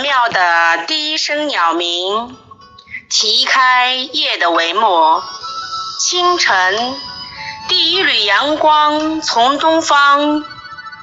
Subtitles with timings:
[0.00, 2.36] 妙的第一声鸟鸣，
[3.08, 5.22] 提开夜的帷幕。
[6.00, 6.96] 清晨，
[7.68, 10.44] 第一缕阳光从东方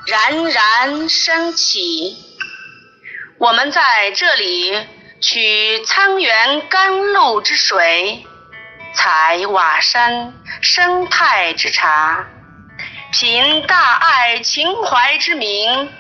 [0.08, 2.18] 冉冉升起。
[3.38, 4.88] 我们在这里
[5.20, 8.26] 取沧源甘露之水，
[8.94, 12.26] 采瓦山生态之茶，
[13.12, 15.92] 凭大爱情怀之名。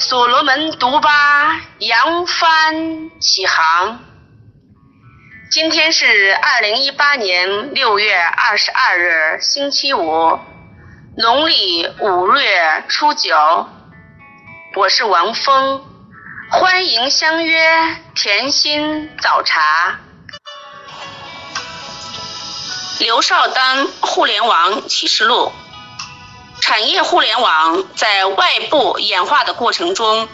[0.00, 4.00] 所罗门独巴扬帆起航。
[5.50, 10.38] 今天是二零一八年六月二十二日，星期五，
[11.18, 13.68] 农历五月初九。
[14.74, 15.84] 我是王峰，
[16.50, 17.60] 欢迎相约
[18.14, 20.00] 甜心早茶。
[23.00, 25.52] 刘少丹互联网启示录。
[26.70, 30.28] 产业互联网在外部演化的过程中，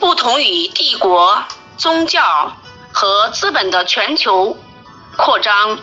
[0.00, 1.44] 不同于帝国、
[1.76, 2.56] 宗教
[2.92, 4.58] 和资本的全球
[5.16, 5.78] 扩张，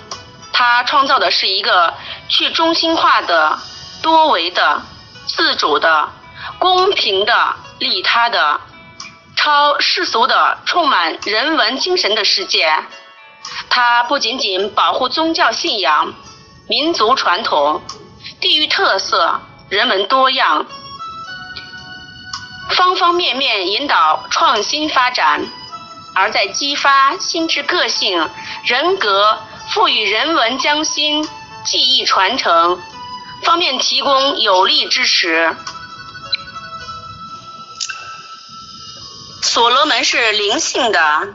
[0.52, 1.94] 它创造的是一个
[2.28, 3.58] 去中心化的、
[4.02, 4.81] 多维的、
[5.25, 6.09] 自主的、
[6.59, 8.59] 公平的、利他的、
[9.38, 12.75] 超世俗的、充满人文精神的世界。
[13.69, 16.13] 它不仅仅保护宗教信仰、
[16.67, 17.81] 民族传统、
[18.41, 19.39] 地域特色。
[19.72, 20.66] 人文多样，
[22.72, 25.47] 方方面面引导创新发展，
[26.13, 28.30] 而在激发心智个性、
[28.66, 31.25] 人格、赋予人文将心、
[31.63, 32.81] 技艺传承
[33.45, 35.55] 方面提供有力支持。
[39.41, 41.30] 所罗门是灵性的、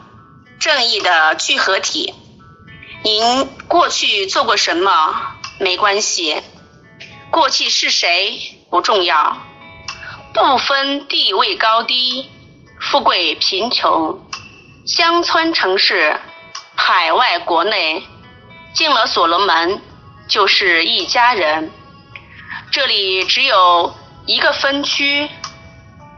[0.59, 2.13] 正义的聚合体。
[3.03, 5.33] 您过去做过什么？
[5.59, 6.43] 没关系。
[7.37, 9.37] 过去是谁不重要，
[10.33, 12.27] 不分地位高低、
[12.81, 14.19] 富贵贫穷、
[14.87, 16.19] 乡村城市、
[16.75, 18.03] 海外国内，
[18.73, 19.79] 进了所罗门
[20.27, 21.71] 就是一家人。
[22.71, 23.95] 这里只有
[24.25, 25.29] 一个分区，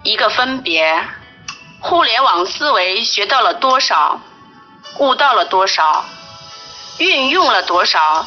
[0.04, 1.06] 一个分别。
[1.82, 4.22] 互联网思维学到了多少，
[5.00, 6.06] 悟到了多少，
[6.98, 8.26] 运用了多少。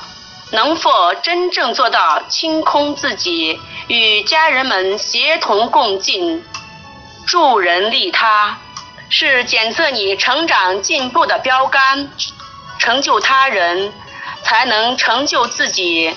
[0.53, 3.59] 能否真正做到清空自己，
[3.89, 6.45] 与家人们协同共进，
[7.27, 8.59] 助人利他，
[9.09, 12.11] 是检测你成长进步的标杆。
[12.79, 13.93] 成就他人，
[14.43, 16.15] 才能成就自己。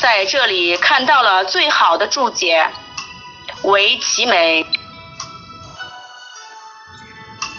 [0.00, 2.68] 在这里看到了最好的注解，
[3.62, 4.66] 唯其美，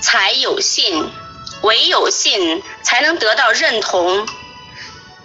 [0.02, 1.09] 才有信，
[1.62, 4.28] 唯有信，才能得到认同。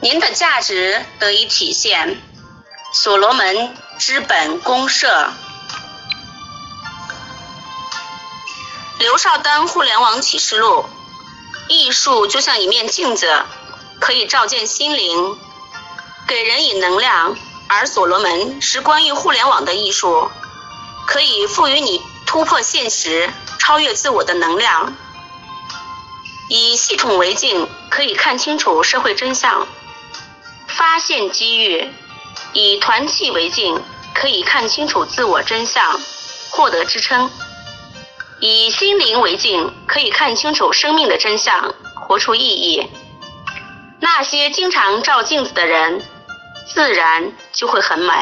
[0.01, 2.23] 您的价值得以体现。
[2.93, 5.33] 所罗门资本公社，
[8.99, 10.87] 刘少丹互联网启示录。
[11.69, 13.43] 艺术就像一面镜子，
[14.01, 15.39] 可以照见心灵，
[16.27, 17.35] 给人以能量；
[17.69, 20.31] 而所罗门是关于互联网的艺术，
[21.07, 24.97] 可以赋予你突破现实、超越自我的能量。
[26.49, 29.69] 以系统为镜，可以看清楚社会真相。
[30.79, 31.91] 发现机遇，
[32.53, 33.83] 以团契为镜，
[34.15, 35.99] 可以看清楚自我真相，
[36.51, 37.29] 获得支撑；
[38.39, 42.87] 以心灵为镜，可以看清楚生命的真相，活出意义。
[43.99, 46.01] 那些经常照镜子的人，
[46.73, 48.13] 自然就会很美。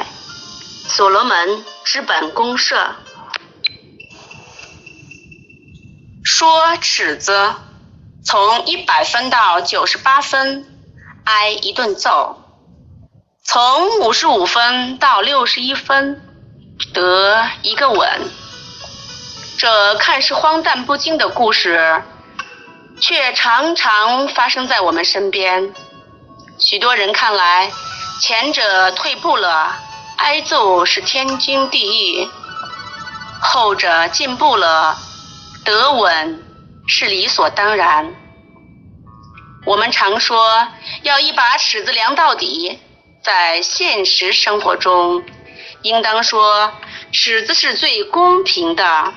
[0.89, 2.97] 所罗门之本公社
[6.25, 7.55] 说：尺子
[8.25, 10.67] 从一百分到九十八分，
[11.25, 12.45] 挨一顿揍。
[13.49, 16.21] 从五十五分到六十一分，
[16.93, 18.29] 得一个吻。
[19.57, 22.03] 这看似荒诞不经的故事，
[23.01, 25.73] 却常常发生在我们身边。
[26.59, 27.71] 许多人看来，
[28.21, 29.77] 前者退步了，
[30.17, 32.29] 挨揍是天经地义；
[33.41, 34.99] 后者进步了，
[35.65, 36.43] 得吻
[36.89, 38.13] 是理所当然。
[39.65, 40.67] 我们常说，
[41.05, 42.81] 要一把尺子量到底。
[43.27, 45.25] 在现实生活中，
[45.83, 46.73] 应当说
[47.11, 49.13] 尺子是最公平的，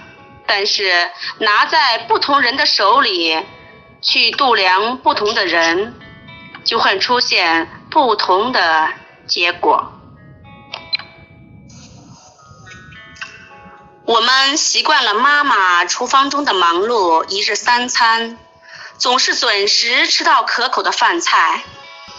[0.48, 3.46] 但是拿在不同人的手里
[4.02, 5.94] 去度量不同的人，
[6.64, 8.90] 就会出现不同的
[9.28, 9.94] 结果。
[14.06, 18.40] 我们习惯了妈妈厨房中的忙碌，一日三餐
[18.98, 21.64] 总是准时吃到可口的饭菜，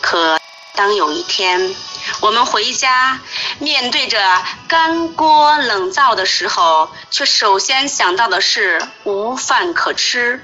[0.01, 0.40] 可。
[0.81, 1.77] 当有一天
[2.23, 3.21] 我们回家，
[3.59, 4.19] 面对着
[4.67, 10.43] 干锅冷灶的时候，却首先想到的是无饭可吃，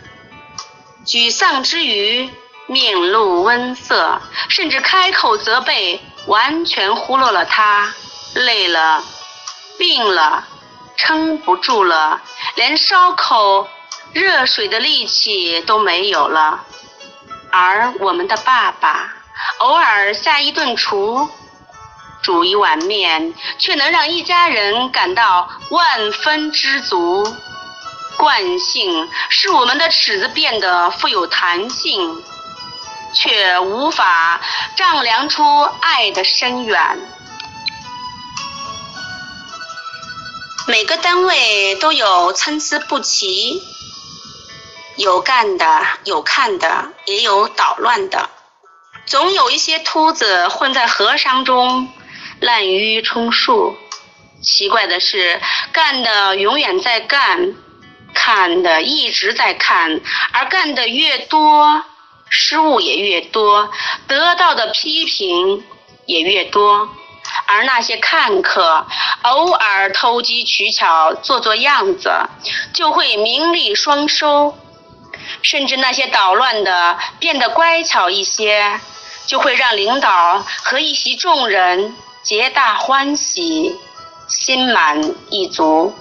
[1.06, 2.28] 沮丧之余
[2.66, 7.94] 面露温色，甚至开口责备，完全忽略了他
[8.34, 9.02] 累了、
[9.78, 10.46] 病了、
[10.98, 12.20] 撑不住了，
[12.56, 13.70] 连烧口
[14.12, 16.62] 热水的力气都没有了。
[17.50, 19.15] 而我们的爸爸
[19.58, 21.28] 偶尔下一顿厨，
[22.22, 27.26] 煮一碗面，却能让一家人感到万分知足。
[28.16, 32.24] 惯性使我们的尺子变得富有弹性，
[33.12, 34.40] 却无法
[34.74, 35.42] 丈量出
[35.80, 36.98] 爱的深远。
[40.66, 43.62] 每个单位都有参差不齐。
[44.96, 48.30] 有干的，有看的，也有捣乱的，
[49.06, 51.88] 总有一些秃子混在河商中，
[52.40, 53.78] 滥竽充数。
[54.42, 55.40] 奇怪的是，
[55.72, 57.54] 干的永远在干，
[58.12, 60.00] 看的一直在看，
[60.32, 61.84] 而干的越多，
[62.28, 63.70] 失误也越多，
[64.08, 65.64] 得到的批评
[66.06, 66.88] 也越多。
[67.46, 68.86] 而那些看客，
[69.22, 72.10] 偶尔投机取巧，做做样子，
[72.74, 74.58] 就会名利双收。
[75.42, 78.80] 甚至那些捣乱的变得乖巧一些，
[79.26, 83.74] 就会让领导和一席众人皆大欢喜，
[84.28, 85.94] 心满意足。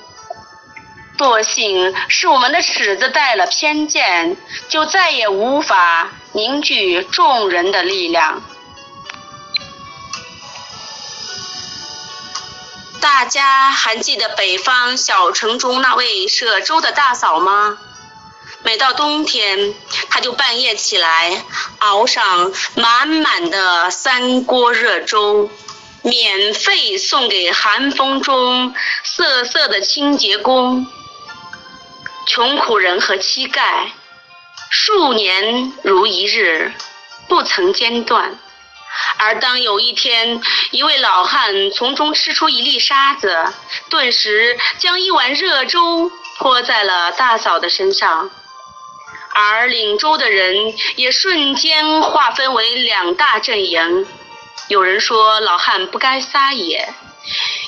[1.18, 4.36] 惰性是我们的尺子带了偏见，
[4.68, 8.42] 就再也无法凝聚众人的力量。
[13.00, 17.77] 大家还记得北方小城中那位舍粥的大嫂吗？
[18.66, 19.76] 每到冬天，
[20.10, 21.46] 他就半夜起来
[21.78, 25.52] 熬上满满的三锅热粥，
[26.02, 28.74] 免费送给寒风中
[29.04, 30.88] 瑟瑟的清洁工、
[32.26, 33.90] 穷苦人和乞丐，
[34.72, 36.74] 数年如一日，
[37.28, 38.40] 不曾间断。
[39.18, 40.42] 而当有一天，
[40.72, 43.46] 一位老汉从中吃出一粒沙子，
[43.92, 48.32] 顿时将一碗热粥泼在了大嫂的身上。
[49.38, 54.08] 而领州的人也瞬间划分为两大阵营，
[54.70, 56.94] 有人说老汉不该撒野，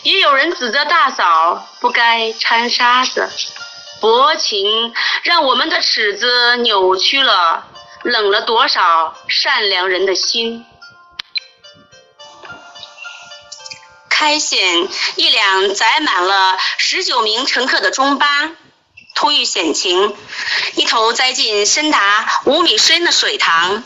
[0.04, 3.30] 也有人指责大嫂不该掺沙子。
[4.00, 4.94] 薄情
[5.24, 7.68] 让我们的尺子扭曲了，
[8.04, 10.66] 冷了多少善良人的心。
[14.10, 14.88] 开县
[15.18, 18.52] 一辆载满了十九名乘客的中巴。
[19.18, 20.16] 突遇险情，
[20.75, 23.84] 一头栽进深达五米深的水塘。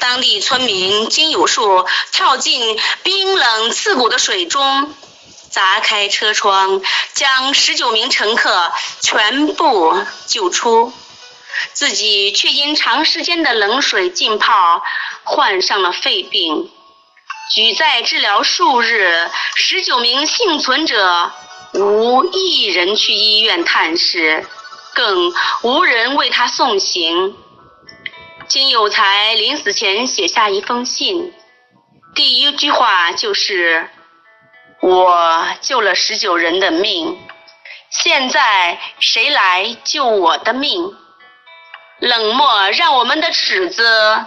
[0.00, 4.92] 当地村民金有树跳进冰冷刺骨的水中，
[5.50, 6.82] 砸开车窗，
[7.14, 10.92] 将十九名乘客全部救出，
[11.72, 14.82] 自己却因长时间的冷水浸泡，
[15.22, 16.68] 患上了肺病。
[17.54, 21.30] 举债治疗数日，十九名幸存者
[21.76, 24.46] 无一人去医院探视。
[24.94, 25.30] 更
[25.62, 27.36] 无人为他送行。
[28.48, 31.34] 金有才临死前写下一封信，
[32.14, 33.90] 第一句话就是
[34.80, 37.18] ：“我救了十九人的命，
[37.90, 40.96] 现在谁来救我的命？”
[42.00, 44.24] 冷漠让我们的尺子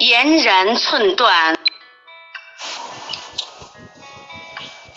[0.00, 1.56] 俨然寸断，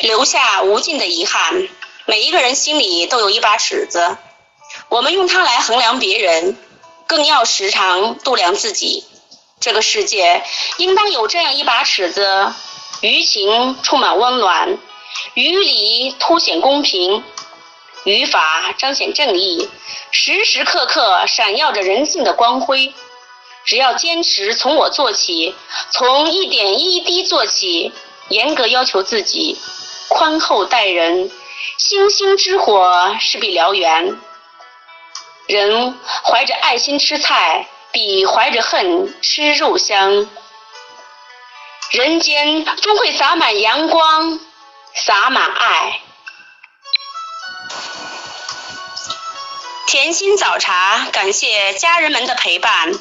[0.04, 1.70] 留下无尽的遗憾。
[2.06, 4.18] 每一个人心里都有一把尺子，
[4.90, 6.58] 我们用它来衡量别人，
[7.08, 9.06] 更要时常度量自己。
[9.62, 10.44] 这个世界
[10.76, 12.54] 应当有这样一把尺子：
[13.00, 14.78] 于情充满温暖，
[15.36, 17.24] 于理凸显公平，
[18.04, 19.70] 于法彰显正义，
[20.12, 22.94] 时时刻刻闪耀着人性的光辉。
[23.64, 25.56] 只要坚持从我做起，
[25.92, 27.94] 从一点一滴做起，
[28.28, 29.58] 严格要求自己，
[30.14, 31.32] 宽厚待人。
[31.78, 34.18] 星星之火势必燎原。
[35.48, 40.30] 人怀着爱心吃菜，比怀着恨吃肉香。
[41.92, 44.40] 人间终会洒满阳光，
[44.94, 46.00] 洒满爱。
[49.88, 52.94] 甜心早茶，感谢家人们的陪伴。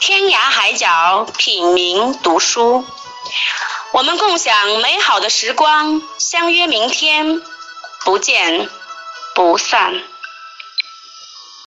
[0.00, 2.84] 天涯海角，品茗读书。
[3.92, 7.42] 我们共享美好的时光，相约明天。
[8.04, 8.68] 不见
[9.34, 10.11] 不散。